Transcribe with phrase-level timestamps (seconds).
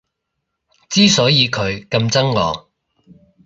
[0.89, 2.67] 之所以佢咁憎我